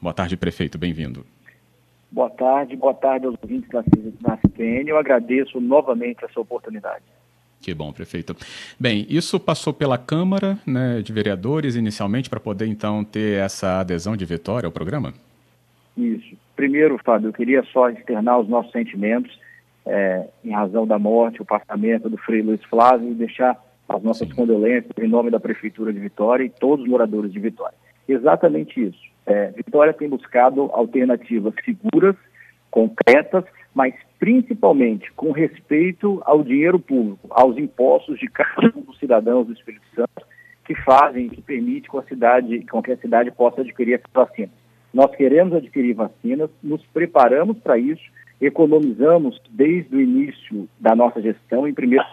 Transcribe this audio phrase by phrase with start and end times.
[0.00, 1.26] Boa tarde, prefeito, bem-vindo.
[2.10, 3.82] Boa tarde, boa tarde aos ouvintes da,
[4.20, 4.88] da CPN.
[4.88, 7.04] Eu agradeço novamente essa oportunidade.
[7.60, 8.34] Que bom, prefeito.
[8.78, 14.16] Bem, isso passou pela Câmara né, de Vereadores inicialmente para poder então ter essa adesão
[14.16, 15.12] de vitória ao programa?
[15.96, 16.34] Isso.
[16.56, 19.38] Primeiro, Fábio, eu queria só externar os nossos sentimentos
[19.84, 24.28] é, em razão da morte, o passamento do Frei Luiz Flávio e deixar as nossas
[24.28, 24.34] Sim.
[24.34, 27.76] condolências em nome da Prefeitura de Vitória e todos os moradores de Vitória.
[28.08, 29.09] Exatamente isso.
[29.26, 32.16] É, Vitória tem buscado alternativas seguras,
[32.70, 33.44] concretas,
[33.74, 39.52] mas principalmente com respeito ao dinheiro público, aos impostos de cada um dos cidadãos do
[39.52, 40.26] Espírito Santo,
[40.64, 44.50] que fazem, que permite que a cidade, qualquer cidade possa adquirir essas vacinas.
[44.92, 48.02] Nós queremos adquirir vacinas, nos preparamos para isso,
[48.40, 52.04] economizamos desde o início da nossa gestão, em primeiro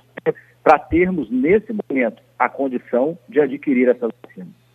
[0.63, 4.66] para termos nesse momento a condição de adquirir essas vacinas.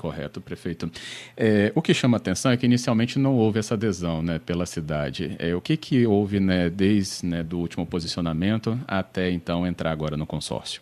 [0.00, 0.90] Correto, prefeito.
[1.36, 5.36] É, o que chama atenção é que inicialmente não houve essa adesão né, pela cidade.
[5.38, 10.16] É, o que, que houve né, desde né, do último posicionamento até então entrar agora
[10.16, 10.80] no consórcio?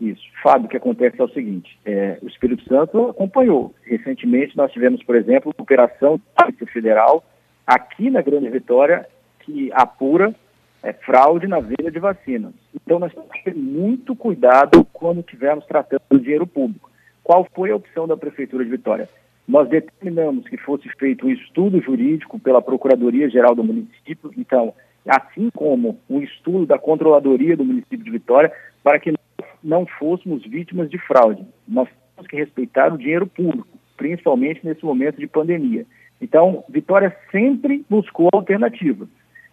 [0.00, 0.22] Isso.
[0.42, 3.74] Fábio, o que acontece é o seguinte, é, o Espírito Santo acompanhou.
[3.84, 7.22] Recentemente nós tivemos, por exemplo, uma operação Polícia Federal
[7.66, 9.06] aqui na Grande Vitória
[9.40, 10.34] que apura
[10.82, 12.54] é, fraude na venda de vacinas.
[12.74, 16.89] Então nós temos que ter muito cuidado quando estivermos tratando do dinheiro público.
[17.30, 19.08] Qual foi a opção da Prefeitura de Vitória?
[19.46, 24.74] Nós determinamos que fosse feito um estudo jurídico pela Procuradoria-Geral do município, então,
[25.06, 29.14] assim como um estudo da Controladoria do município de Vitória, para que
[29.62, 31.46] não fôssemos vítimas de fraude.
[31.68, 35.86] Nós temos que respeitar o dinheiro público, principalmente nesse momento de pandemia.
[36.20, 39.06] Então, Vitória sempre buscou alternativas.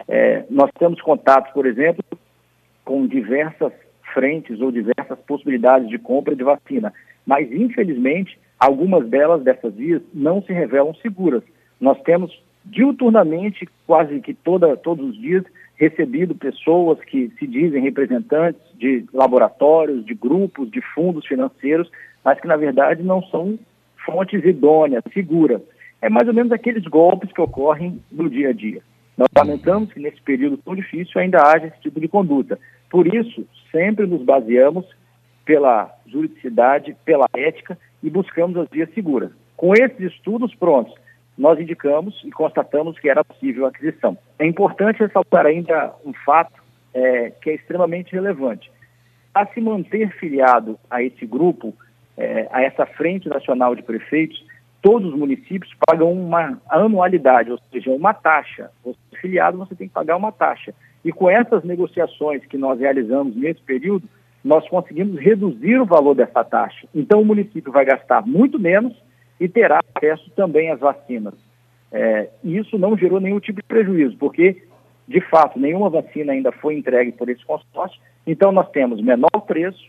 [0.07, 2.03] É, nós temos contatos, por exemplo,
[2.83, 3.71] com diversas
[4.15, 6.91] frentes ou diversas possibilidades de compra de vacina
[7.27, 11.43] mas infelizmente algumas delas dessas vias não se revelam seguras.
[11.79, 15.43] Nós temos diuturnamente, quase que toda, todos os dias,
[15.75, 21.89] recebido pessoas que se dizem representantes de laboratórios, de grupos, de fundos financeiros,
[22.25, 23.59] mas que na verdade não são
[24.03, 25.61] fontes idôneas, seguras.
[26.01, 28.81] É mais ou menos aqueles golpes que ocorrem no dia a dia.
[29.17, 32.59] Nós lamentamos que nesse período tão difícil ainda haja esse tipo de conduta.
[32.89, 34.85] Por isso, sempre nos baseamos
[35.47, 39.31] pela juridicidade, pela ética e buscamos as vias seguras.
[39.55, 40.93] Com esses estudos prontos,
[41.37, 44.17] nós indicamos e constatamos que era possível a aquisição.
[44.37, 46.61] É importante ressaltar ainda um fato
[46.93, 48.69] é, que é extremamente relevante.
[49.33, 51.73] A se manter filiado a esse grupo,
[52.17, 54.43] é, a essa Frente Nacional de Prefeitos,
[54.81, 58.69] todos os municípios pagam uma anualidade, ou seja, uma taxa.
[58.83, 60.73] Você é filiado, você tem que pagar uma taxa.
[61.05, 64.09] E com essas negociações que nós realizamos nesse período,
[64.43, 66.87] nós conseguimos reduzir o valor dessa taxa.
[66.93, 68.95] Então, o município vai gastar muito menos
[69.39, 71.33] e terá acesso também às vacinas.
[71.91, 74.63] É, isso não gerou nenhum tipo de prejuízo, porque,
[75.07, 77.99] de fato, nenhuma vacina ainda foi entregue por esse consórcio.
[78.25, 79.83] Então, nós temos menor preço,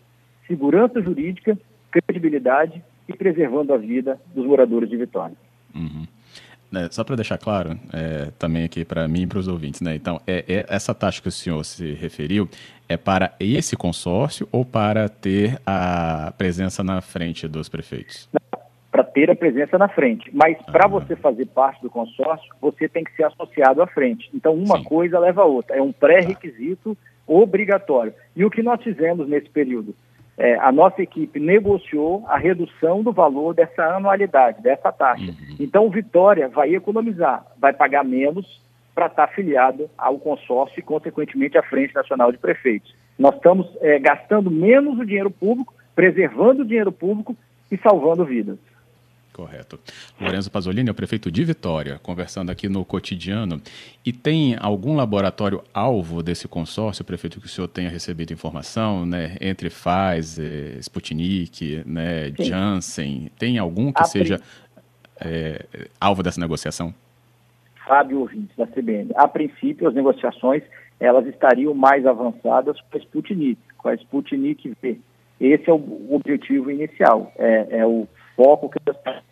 [0.46, 1.58] segurança jurídica,
[1.90, 5.36] credibilidade e preservando a vida dos moradores de Vitória.
[5.74, 6.06] Uhum.
[6.74, 9.94] É, só para deixar claro, é, também aqui para mim e para os ouvintes, né?
[9.94, 12.48] Então, é, é, essa taxa que o senhor se referiu
[12.88, 18.28] é para esse consórcio ou para ter a presença na frente dos prefeitos?
[18.90, 20.30] Para ter a presença na frente.
[20.32, 20.88] Mas para ah.
[20.88, 24.30] você fazer parte do consórcio, você tem que ser associado à frente.
[24.34, 24.84] Então, uma Sim.
[24.84, 25.76] coisa leva a outra.
[25.76, 27.00] É um pré-requisito tá.
[27.26, 28.12] obrigatório.
[28.36, 29.94] E o que nós fizemos nesse período?
[30.38, 35.24] É, a nossa equipe negociou a redução do valor dessa anualidade, dessa taxa.
[35.24, 35.56] Uhum.
[35.58, 38.62] Então, o Vitória vai economizar, vai pagar menos
[38.94, 42.94] para estar afiliado ao consórcio e, consequentemente, à Frente Nacional de Prefeitos.
[43.18, 47.36] Nós estamos é, gastando menos o dinheiro público, preservando o dinheiro público
[47.70, 48.58] e salvando vidas.
[49.38, 49.78] Correto.
[50.20, 53.62] Lorenzo Pasolini é o prefeito de Vitória, conversando aqui no cotidiano.
[54.04, 59.36] E tem algum laboratório alvo desse consórcio, prefeito, que o senhor tenha recebido informação, né?
[59.40, 64.40] Entre Pfizer, Sputnik, né, Janssen, tem algum que seja
[65.20, 65.64] é,
[66.00, 66.92] alvo dessa negociação?
[67.86, 69.12] Fábio ouvinte da CBN.
[69.14, 70.64] A princípio, as negociações
[70.98, 74.98] elas estariam mais avançadas com a Sputnik, com a Sputnik V.
[75.40, 79.27] Esse é o objetivo inicial, é, é o foco que hoje.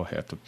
[0.00, 0.38] Correto.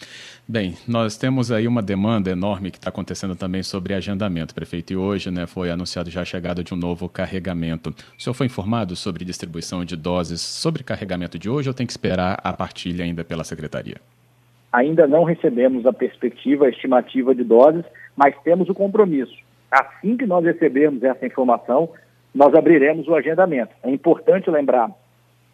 [0.49, 4.95] Bem, nós temos aí uma demanda enorme que está acontecendo também sobre agendamento, prefeito.
[4.95, 7.91] E hoje né, foi anunciado já a chegada de um novo carregamento.
[7.91, 11.93] O senhor foi informado sobre distribuição de doses sobre carregamento de hoje ou tem que
[11.93, 13.97] esperar a partilha ainda pela secretaria?
[14.73, 17.85] Ainda não recebemos a perspectiva, a estimativa de doses,
[18.17, 19.37] mas temos o compromisso.
[19.71, 21.91] Assim que nós recebermos essa informação,
[22.35, 23.73] nós abriremos o agendamento.
[23.83, 24.89] É importante lembrar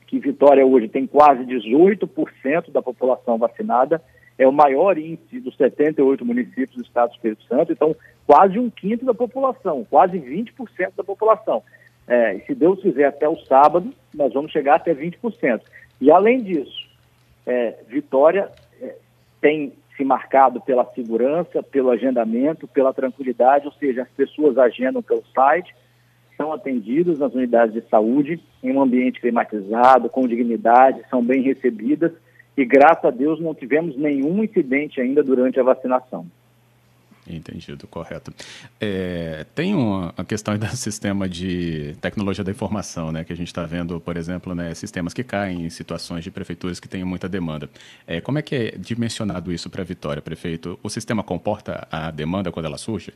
[0.09, 4.03] que Vitória hoje tem quase 18% da população vacinada
[4.39, 7.95] é o maior índice dos 78 municípios do estado do Espírito Santo, então
[8.27, 11.63] quase um quinto da população, quase 20% da população.
[12.07, 15.61] É, e se Deus quiser até o sábado, nós vamos chegar até 20%.
[16.01, 16.89] E além disso,
[17.47, 18.51] é, Vitória
[18.81, 18.97] é,
[19.41, 25.25] tem se marcado pela segurança, pelo agendamento, pela tranquilidade, ou seja, as pessoas agendam pelo
[25.35, 25.75] site,
[26.39, 32.13] são atendidas nas unidades de saúde em um ambiente climatizado, com dignidade, são bem recebidas
[32.57, 36.27] e graças a Deus não tivemos nenhum incidente ainda durante a vacinação.
[37.29, 38.33] Entendido, correto.
[38.81, 43.49] É, tem uma, a questão do sistema de tecnologia da informação, né, que a gente
[43.49, 47.29] está vendo, por exemplo, né, sistemas que caem em situações de prefeituras que têm muita
[47.29, 47.69] demanda.
[48.07, 50.79] É, como é que é dimensionado isso para a Vitória, prefeito?
[50.83, 53.13] O sistema comporta a demanda quando ela surge?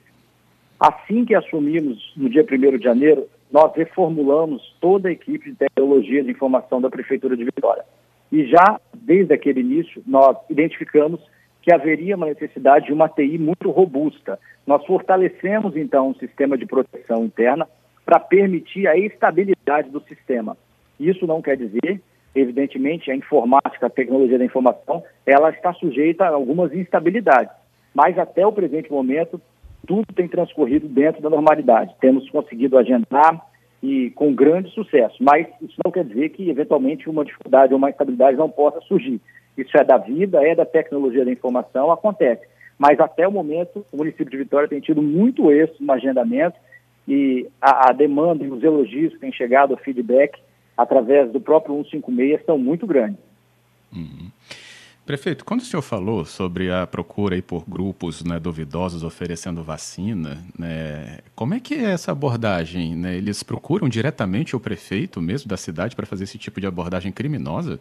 [0.82, 6.24] Assim que assumimos no dia 1 de janeiro, nós reformulamos toda a equipe de tecnologia
[6.24, 7.84] de informação da Prefeitura de Vitória.
[8.32, 11.20] E já desde aquele início, nós identificamos
[11.62, 14.40] que haveria uma necessidade de uma TI muito robusta.
[14.66, 17.68] Nós fortalecemos, então, um sistema de proteção interna
[18.04, 20.56] para permitir a estabilidade do sistema.
[20.98, 22.02] Isso não quer dizer,
[22.34, 27.54] evidentemente, a informática, a tecnologia da informação, ela está sujeita a algumas instabilidades.
[27.94, 29.40] Mas até o presente momento,
[29.86, 31.94] tudo tem transcorrido dentro da normalidade.
[32.00, 33.46] Temos conseguido agendar
[33.82, 35.16] e com grande sucesso.
[35.20, 39.20] Mas isso não quer dizer que, eventualmente, uma dificuldade ou uma instabilidade não possa surgir.
[39.56, 42.46] Isso é da vida, é da tecnologia da informação, acontece.
[42.78, 46.56] Mas até o momento, o município de Vitória tem tido muito êxito no agendamento
[47.06, 50.40] e a, a demanda e os elogios que têm chegado, o feedback,
[50.76, 53.20] através do próprio 156, são muito grandes.
[53.94, 54.31] Uhum.
[55.04, 60.38] Prefeito, quando o senhor falou sobre a procura aí por grupos né, duvidosos oferecendo vacina,
[60.56, 62.94] né, como é que é essa abordagem?
[62.94, 63.16] Né?
[63.16, 67.80] Eles procuram diretamente o prefeito mesmo da cidade para fazer esse tipo de abordagem criminosa?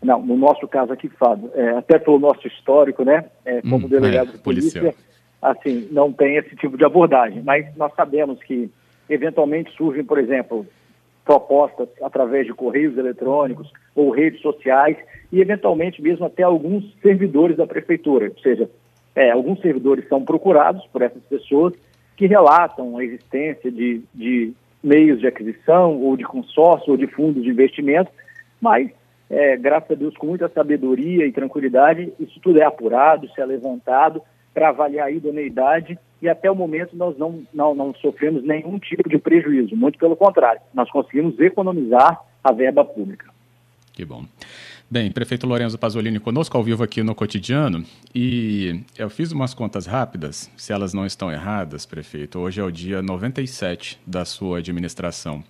[0.00, 3.88] Não, no nosso caso aqui, Fábio, é, até pelo nosso histórico, né, é, como hum,
[3.88, 5.04] delegado é, de polícia, policial.
[5.42, 7.42] assim, não tem esse tipo de abordagem.
[7.42, 8.70] Mas nós sabemos que,
[9.10, 10.64] eventualmente, surgem, por exemplo,
[11.24, 14.96] propostas através de correios eletrônicos ou redes sociais
[15.30, 18.28] e, eventualmente, mesmo até alguns servidores da prefeitura.
[18.28, 18.68] Ou seja,
[19.14, 21.74] é, alguns servidores são procurados por essas pessoas
[22.16, 24.52] que relatam a existência de, de
[24.82, 28.10] meios de aquisição ou de consórcio ou de fundos de investimento,
[28.60, 28.90] mas
[29.30, 33.46] é, graças a Deus, com muita sabedoria e tranquilidade, isso tudo é apurado, isso é
[33.46, 34.20] levantado
[34.52, 39.08] para avaliar a idoneidade e até o momento nós não, não, não sofremos nenhum tipo
[39.08, 43.30] de prejuízo, muito pelo contrário, nós conseguimos economizar a verba pública.
[43.92, 44.24] Que bom.
[44.90, 47.84] Bem, prefeito Lorenzo Pasolini conosco ao vivo aqui no cotidiano
[48.14, 52.38] e eu fiz umas contas rápidas, se elas não estão erradas, prefeito.
[52.38, 55.42] Hoje é o dia 97 da sua administração,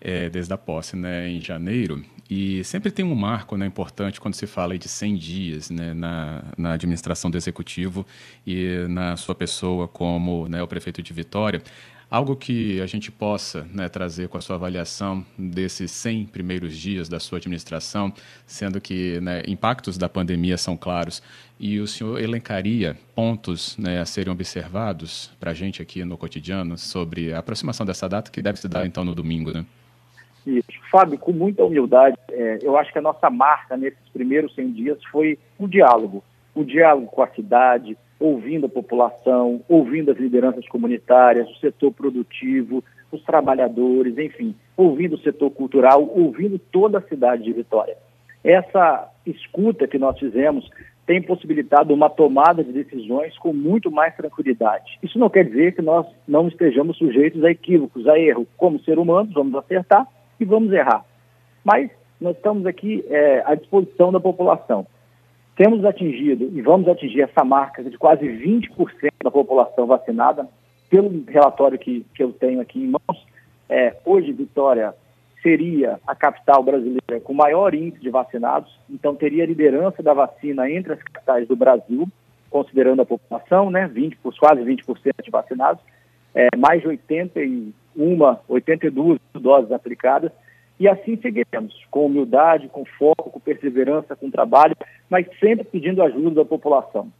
[0.00, 2.04] é, desde a posse, né, em janeiro.
[2.28, 6.44] E sempre tem um marco né, importante quando se fala de 100 dias né, na,
[6.56, 8.06] na administração do executivo
[8.46, 11.62] e na sua pessoa como né, o prefeito de Vitória.
[12.10, 17.08] Algo que a gente possa né, trazer com a sua avaliação desses 100 primeiros dias
[17.08, 18.12] da sua administração,
[18.46, 21.22] sendo que né, impactos da pandemia são claros,
[21.58, 26.78] e o senhor elencaria pontos né, a serem observados para a gente aqui no cotidiano
[26.78, 29.64] sobre a aproximação dessa data, que deve se dar então no domingo, né?
[30.46, 30.83] Isso.
[30.94, 35.04] Fábio, com muita humildade, é, eu acho que a nossa marca nesses primeiros 100 dias
[35.10, 36.22] foi o diálogo.
[36.54, 42.84] O diálogo com a cidade, ouvindo a população, ouvindo as lideranças comunitárias, o setor produtivo,
[43.10, 47.96] os trabalhadores, enfim, ouvindo o setor cultural, ouvindo toda a cidade de Vitória.
[48.44, 50.70] Essa escuta que nós fizemos
[51.06, 54.96] tem possibilitado uma tomada de decisões com muito mais tranquilidade.
[55.02, 58.46] Isso não quer dizer que nós não estejamos sujeitos a equívocos, a erro.
[58.56, 60.06] Como ser humanos, vamos acertar,
[60.44, 61.04] e vamos errar.
[61.64, 64.86] Mas nós estamos aqui é, à disposição da população.
[65.56, 68.68] Temos atingido e vamos atingir essa marca de quase 20%
[69.22, 70.46] da população vacinada,
[70.90, 73.26] pelo relatório que, que eu tenho aqui em mãos.
[73.68, 74.94] É, hoje, Vitória
[75.42, 80.94] seria a capital brasileira com maior índice de vacinados, então teria liderança da vacina entre
[80.94, 82.08] as capitais do Brasil,
[82.50, 85.82] considerando a população, né, 20, quase 20% de vacinados,
[86.34, 90.30] é, mais de 81 uma, 82 doses aplicadas,
[90.78, 94.74] e assim seguiremos, com humildade, com foco, com perseverança, com trabalho,
[95.08, 97.12] mas sempre pedindo ajuda da população,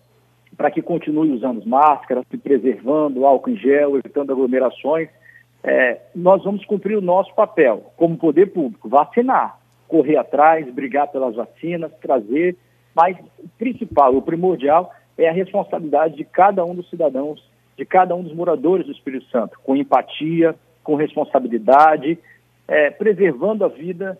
[0.56, 5.08] para que continue usando máscaras, se preservando, álcool em gel, evitando aglomerações.
[5.62, 11.36] É, nós vamos cumprir o nosso papel como poder público, vacinar, correr atrás, brigar pelas
[11.36, 12.56] vacinas, trazer,
[12.94, 17.40] mas o principal, o primordial, é a responsabilidade de cada um dos cidadãos
[17.76, 20.54] de cada um dos moradores do Espírito Santo, com empatia,
[20.84, 22.18] com responsabilidade,
[22.68, 24.16] é, preservando a vida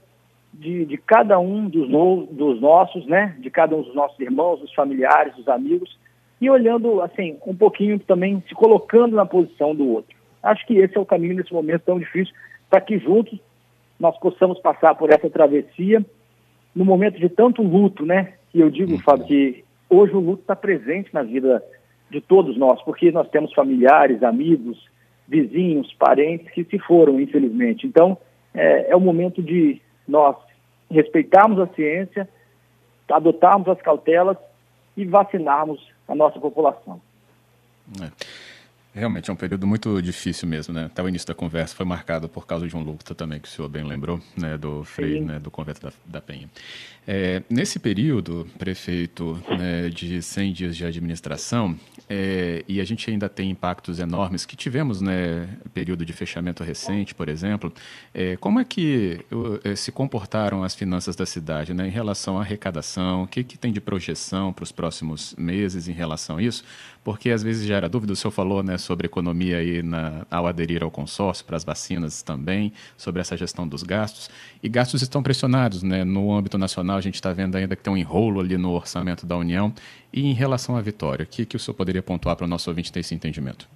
[0.53, 3.37] de, de cada um dos, no, dos nossos, né?
[3.39, 5.99] De cada um dos nossos irmãos, dos familiares, dos amigos,
[6.41, 10.17] e olhando, assim, um pouquinho também, se colocando na posição do outro.
[10.43, 12.35] Acho que esse é o caminho nesse momento tão difícil,
[12.69, 13.39] para que juntos
[13.99, 16.05] nós possamos passar por essa travessia,
[16.75, 18.35] no momento de tanto luto, né?
[18.53, 18.99] E eu digo, uhum.
[18.99, 21.63] Fábio, que hoje o luto está presente na vida
[22.11, 24.79] de todos nós, porque nós temos familiares, amigos,
[25.27, 27.87] vizinhos, parentes que se foram, infelizmente.
[27.87, 28.17] Então,
[28.55, 30.37] é, é o momento de nós
[30.91, 32.29] respeitarmos a ciência,
[33.11, 34.37] adotarmos as cautelas
[34.97, 37.01] e vacinarmos a nossa população.
[38.01, 38.11] É.
[38.95, 40.85] Realmente é um período muito difícil mesmo, né?
[40.85, 43.51] Até o início da conversa foi marcado por causa de um luto também, que o
[43.51, 44.57] senhor bem lembrou, né?
[44.57, 45.41] Do Frei, né?
[45.41, 46.49] do convento da, da Penha.
[47.07, 53.29] É, nesse período, prefeito, né, de 100 dias de administração, é, e a gente ainda
[53.29, 57.73] tem impactos enormes que tivemos, né, período de fechamento recente, por exemplo.
[58.15, 59.21] É, como é que
[59.65, 63.25] é, se comportaram as finanças da cidade, né, em relação à arrecadação?
[63.25, 66.65] O que, que tem de projeção para os próximos meses em relação a isso?
[67.03, 68.15] Porque às vezes gera dúvida.
[68.15, 72.23] O senhor falou, né, sobre economia aí na, ao aderir ao consórcio para as vacinas
[72.23, 74.31] também, sobre essa gestão dos gastos.
[74.63, 76.97] E gastos estão pressionados, né, no âmbito nacional.
[76.97, 79.73] A gente está vendo ainda que tem um enrolo ali no orçamento da União.
[80.13, 82.71] E em relação à vitória, o que, que o senhor poderia pontuar para o nosso
[82.71, 83.69] ouvinte ter esse entendimento?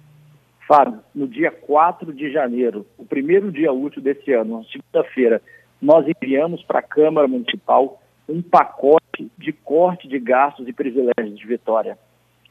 [0.67, 5.41] Fábio, no dia 4 de janeiro, o primeiro dia útil desse ano, segunda-feira,
[5.81, 11.47] nós enviamos para a Câmara Municipal um pacote de corte de gastos e privilégios de
[11.47, 11.97] Vitória.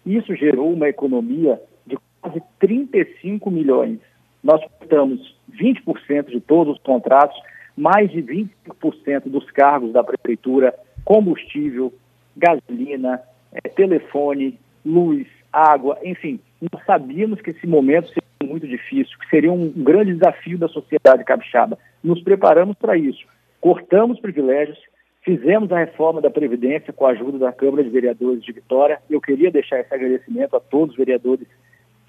[0.04, 1.60] Isso gerou uma economia
[2.20, 3.98] quase 35 milhões.
[4.42, 7.36] Nós cortamos 20% de todos os contratos,
[7.76, 11.92] mais de 25% dos cargos da prefeitura, combustível,
[12.36, 13.20] gasolina,
[13.52, 16.40] é, telefone, luz, água, enfim.
[16.72, 21.24] Nós sabíamos que esse momento seria muito difícil, que seria um grande desafio da sociedade
[21.24, 21.78] capixaba.
[22.02, 23.24] Nos preparamos para isso.
[23.60, 24.78] Cortamos privilégios,
[25.22, 29.00] fizemos a reforma da Previdência com a ajuda da Câmara de Vereadores de Vitória.
[29.10, 31.46] Eu queria deixar esse agradecimento a todos os vereadores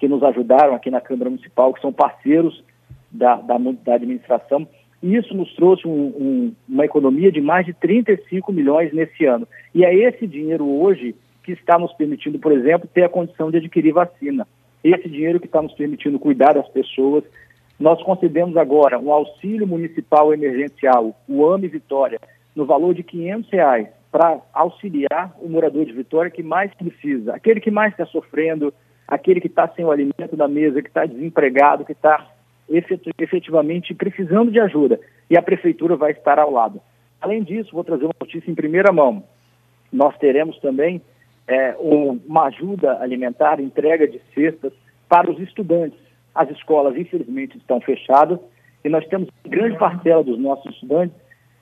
[0.00, 2.64] que nos ajudaram aqui na Câmara Municipal, que são parceiros
[3.12, 4.66] da, da, da administração.
[5.02, 9.46] E isso nos trouxe um, um, uma economia de mais de 35 milhões nesse ano.
[9.74, 11.14] E é esse dinheiro hoje
[11.44, 14.46] que está nos permitindo, por exemplo, ter a condição de adquirir vacina.
[14.82, 17.22] Esse dinheiro que está nos permitindo cuidar das pessoas.
[17.78, 22.18] Nós concedemos agora um auxílio municipal emergencial, o AME Vitória,
[22.54, 27.60] no valor de 500 reais, para auxiliar o morador de Vitória que mais precisa, aquele
[27.60, 28.72] que mais está sofrendo,
[29.10, 32.30] aquele que está sem o alimento na mesa, que está desempregado, que está
[33.18, 35.00] efetivamente precisando de ajuda.
[35.28, 36.80] E a prefeitura vai estar ao lado.
[37.20, 39.24] Além disso, vou trazer uma notícia em primeira mão.
[39.92, 41.02] Nós teremos também
[41.48, 44.72] é, uma ajuda alimentar, entrega de cestas
[45.08, 45.98] para os estudantes.
[46.32, 48.38] As escolas, infelizmente, estão fechadas
[48.84, 51.16] e nós temos grande parcela dos nossos estudantes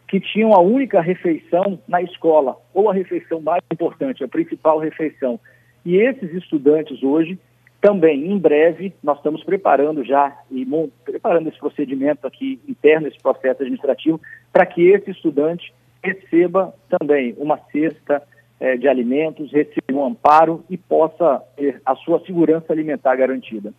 [0.07, 5.39] que tinham a única refeição na escola, ou a refeição mais importante, a principal refeição.
[5.85, 7.39] E esses estudantes hoje,
[7.81, 10.67] também, em breve, nós estamos preparando já e
[11.05, 14.21] preparando esse procedimento aqui interno, esse processo administrativo,
[14.53, 18.23] para que esse estudante receba também uma cesta
[18.61, 23.73] é, de alimentos, receba um amparo e possa ter a sua segurança alimentar garantida.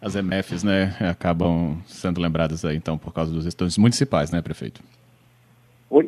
[0.00, 4.80] As MFs, né, acabam sendo lembradas aí, então, por causa dos estudantes municipais, né, prefeito?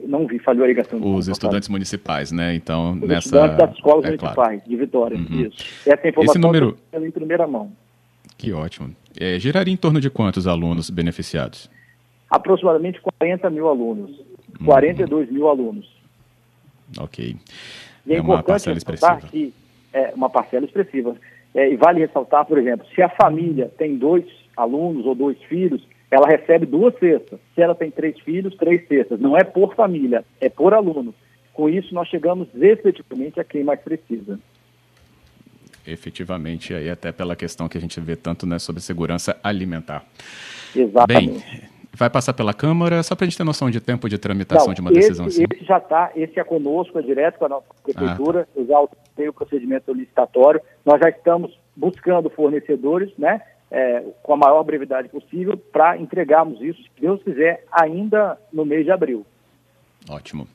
[0.07, 1.01] Não vi, falhou a ligação.
[1.15, 3.19] Os estudantes municipais, né, então, Os nessa...
[3.29, 4.63] estudantes das escolas é, municipais, claro.
[4.67, 5.47] de Vitória, uhum.
[5.47, 5.57] isso.
[5.89, 6.77] Essa informação Esse número...
[6.93, 7.73] em primeira mão.
[8.37, 8.95] Que ótimo.
[9.19, 11.71] É, geraria em torno de quantos alunos beneficiados?
[12.31, 14.21] Aproximadamente 40 mil alunos.
[14.65, 15.35] 42 uhum.
[15.35, 15.99] mil alunos.
[16.99, 17.37] Ok.
[18.07, 19.21] E é, é uma parcela expressiva.
[19.31, 19.53] Que
[19.93, 21.17] é uma parcela expressiva.
[21.55, 24.25] É, e vale ressaltar, por exemplo, se a família tem dois
[24.57, 27.39] alunos ou dois filhos, ela recebe duas cestas.
[27.55, 29.21] Se ela tem três filhos, três cestas.
[29.21, 31.15] Não é por família, é por aluno.
[31.53, 34.39] Com isso, nós chegamos efetivamente a quem mais precisa.
[35.87, 40.05] Efetivamente, aí até pela questão que a gente vê tanto né, sobre segurança alimentar.
[40.75, 41.45] Exatamente.
[41.45, 44.69] Bem, Vai passar pela Câmara, só para a gente ter noção de tempo de tramitação
[44.69, 45.53] Não, de uma decisão esse, assim?
[45.53, 48.61] Esse já está, esse é conosco, é direto com a nossa prefeitura, ah.
[48.61, 54.37] eu já tenho o procedimento licitatório, nós já estamos buscando fornecedores, né, é, com a
[54.37, 59.27] maior brevidade possível, para entregarmos isso, se Deus quiser, ainda no mês de abril.
[60.09, 60.47] Ótimo.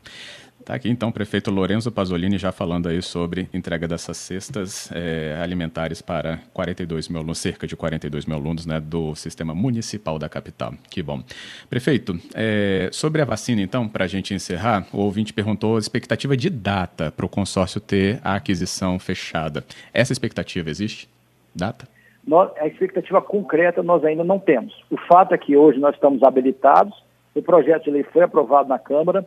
[0.64, 5.38] Está aqui então o prefeito Lorenzo Pasolini já falando aí sobre entrega dessas cestas é,
[5.44, 10.30] alimentares para 42 mil alunos, cerca de 42 mil alunos né, do sistema municipal da
[10.30, 10.74] capital.
[10.90, 11.22] Que bom.
[11.70, 16.38] Prefeito, é, sobre a vacina então, para a gente encerrar, o ouvinte perguntou a expectativa
[16.38, 19.66] de data para o consórcio ter a aquisição fechada.
[19.94, 21.10] Essa expectativa existe?
[21.54, 21.86] Data?
[22.26, 24.74] Nós, a expectativa concreta nós ainda não temos.
[24.90, 26.94] O fato é que hoje nós estamos habilitados
[27.36, 29.26] O projeto de lei foi aprovado na Câmara,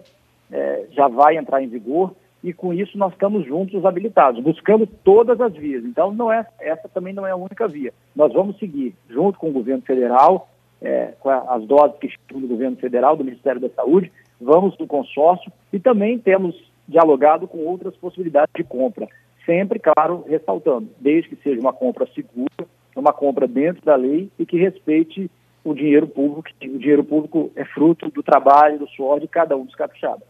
[0.50, 5.40] é, já vai entrar em vigor e com isso nós estamos juntos habilitados, buscando todas
[5.40, 5.84] as vias.
[5.84, 7.92] Então não é essa também não é a única via.
[8.14, 10.48] Nós vamos seguir junto com o governo federal,
[10.80, 14.86] é, com as doses que chegam do governo federal, do Ministério da Saúde, vamos do
[14.86, 16.54] consórcio e também temos
[16.86, 19.08] dialogado com outras possibilidades de compra.
[19.44, 22.68] Sempre, claro, ressaltando, desde que seja uma compra segura,
[23.00, 25.30] uma compra dentro da lei e que respeite
[25.64, 29.56] o dinheiro público, que o dinheiro público é fruto do trabalho, do suor de cada
[29.56, 30.26] um dos capixabas.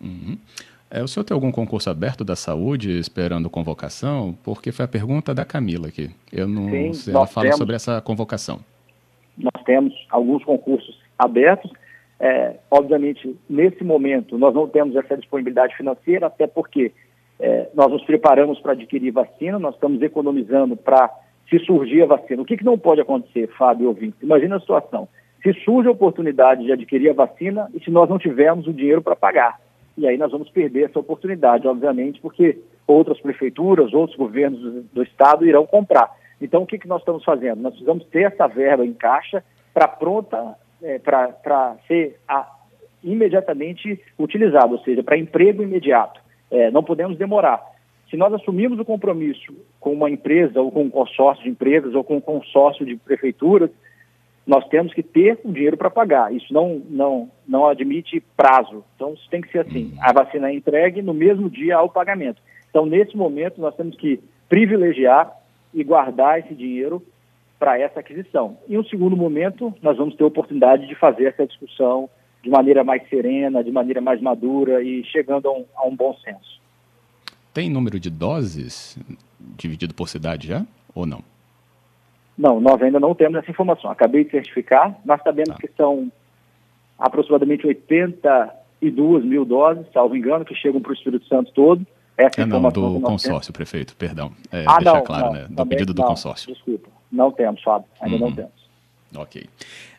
[0.00, 0.36] Uhum.
[0.90, 4.36] É, o senhor tem algum concurso aberto da saúde esperando convocação?
[4.44, 6.10] Porque foi a pergunta da Camila aqui.
[6.30, 8.60] Eu não Sim, sei, ela fala temos, sobre essa convocação.
[9.38, 11.72] Nós temos alguns concursos abertos.
[12.20, 16.92] É, obviamente, nesse momento, nós não temos essa disponibilidade financeira, até porque
[17.40, 21.10] é, nós nos preparamos para adquirir vacina, nós estamos economizando para
[21.58, 22.42] se surgir a vacina.
[22.42, 24.16] O que, que não pode acontecer, Fábio ouvinte?
[24.22, 25.08] Imagina a situação.
[25.42, 29.02] Se surge a oportunidade de adquirir a vacina e se nós não tivermos o dinheiro
[29.02, 29.58] para pagar
[29.96, 35.02] e aí nós vamos perder essa oportunidade, obviamente, porque outras prefeituras, outros governos do, do
[35.02, 36.10] Estado irão comprar.
[36.40, 37.60] Então, o que, que nós estamos fazendo?
[37.60, 42.50] Nós precisamos ter essa verba em caixa para pronta, é, para ser a,
[43.04, 46.20] imediatamente utilizada, ou seja, para emprego imediato.
[46.50, 47.62] É, não podemos demorar.
[48.12, 52.04] Se nós assumirmos o compromisso com uma empresa, ou com um consórcio de empresas, ou
[52.04, 53.70] com um consórcio de prefeituras,
[54.46, 56.30] nós temos que ter o dinheiro para pagar.
[56.30, 58.84] Isso não, não, não admite prazo.
[58.94, 59.94] Então, isso tem que ser assim.
[59.98, 62.42] A vacina é entregue no mesmo dia ao pagamento.
[62.68, 65.34] Então, nesse momento, nós temos que privilegiar
[65.72, 67.02] e guardar esse dinheiro
[67.58, 68.58] para essa aquisição.
[68.68, 72.10] Em um segundo momento, nós vamos ter a oportunidade de fazer essa discussão
[72.42, 76.14] de maneira mais serena, de maneira mais madura e chegando a um, a um bom
[76.22, 76.60] senso.
[77.52, 78.98] Tem número de doses
[79.56, 81.22] dividido por cidade já ou não?
[82.36, 83.90] Não, nós ainda não temos essa informação.
[83.90, 84.98] Acabei de certificar.
[85.04, 85.56] Nós sabemos tá.
[85.60, 86.10] que são
[86.98, 91.86] aproximadamente 82 mil doses, salvo engano, que chegam para o Espírito Santo todo.
[92.16, 94.32] Essa é, não, do consórcio, prefeito, perdão.
[94.50, 95.46] É, ah, deixar não, claro, não, né?
[95.48, 96.52] Do também, pedido do não, consórcio.
[96.52, 98.22] Desculpa, não temos, Fábio, ainda uhum.
[98.22, 98.62] não temos.
[99.14, 99.44] Ok.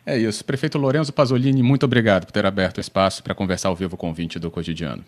[0.06, 0.44] É isso.
[0.44, 4.10] Prefeito Lorenzo Pasolini, muito obrigado por ter aberto o espaço para conversar ao vivo com
[4.10, 5.04] o do cotidiano.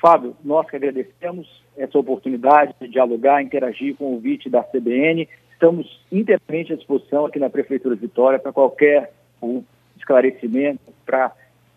[0.00, 5.86] Fábio, nós que agradecemos essa oportunidade de dialogar, interagir com o convite da CBN Estamos
[6.12, 9.10] inteiramente à disposição aqui na Prefeitura de Vitória para qualquer
[9.96, 11.32] esclarecimento, para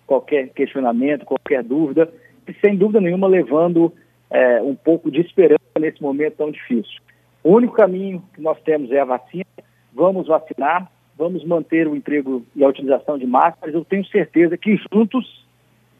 [0.05, 2.11] qualquer questionamento, qualquer dúvida,
[2.45, 3.93] e sem dúvida nenhuma levando
[4.29, 7.01] é, um pouco de esperança nesse momento tão difícil.
[7.41, 9.45] O único caminho que nós temos é a vacina,
[9.93, 14.77] vamos vacinar, vamos manter o emprego e a utilização de máscaras, eu tenho certeza que
[14.91, 15.45] juntos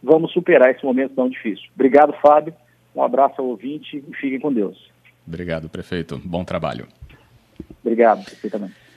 [0.04, 1.70] vamos superar esse momento tão difícil.
[1.76, 2.54] Obrigado, Fábio,
[2.95, 4.89] um abraço ao ouvinte e fiquem com Deus.
[5.28, 6.17] Obrigado, prefeito.
[6.23, 6.88] Bom trabalho.
[7.84, 8.88] Obrigado, perfeitamente.